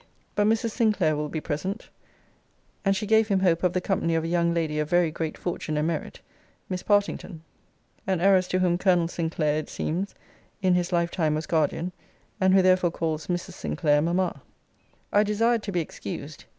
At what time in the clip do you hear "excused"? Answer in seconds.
15.81-16.45